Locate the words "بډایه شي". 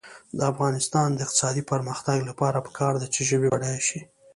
3.53-3.99